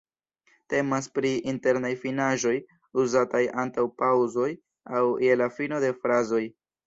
[0.73, 2.55] Temas pri „internaj finaĵoj“,
[3.05, 4.49] uzataj antaŭ paŭzoj
[4.99, 6.43] aŭ je la fino de frazoj.